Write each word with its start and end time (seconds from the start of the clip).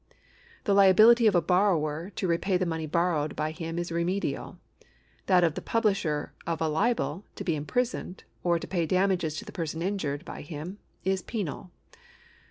The 0.63 0.73
liability 0.73 1.27
of 1.27 1.35
a 1.35 1.43
borrower 1.43 2.09
to 2.15 2.27
repay 2.27 2.57
the 2.57 2.65
money 2.65 2.87
borrowed 2.87 3.35
by 3.35 3.51
him 3.51 3.77
is 3.77 3.91
remedial; 3.91 4.57
that 5.27 5.43
of 5.43 5.53
the 5.53 5.61
publisher 5.61 6.33
of 6.47 6.59
a 6.59 6.67
libel 6.67 7.23
to 7.35 7.43
be 7.43 7.55
imprisoned, 7.55 8.23
or 8.43 8.57
to 8.57 8.65
pay 8.65 8.87
damages 8.87 9.37
to 9.37 9.45
the 9.45 9.51
person 9.51 9.83
injured 9.83 10.25
by 10.25 10.41
him, 10.41 10.79
is 11.05 11.21
penal. 11.21 11.69